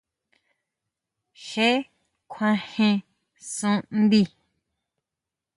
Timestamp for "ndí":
4.01-4.21